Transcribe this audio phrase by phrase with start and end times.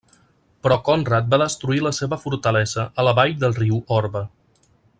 [0.67, 4.25] Però Conrad va destruir la seva fortalesa a la vall del riu Orba.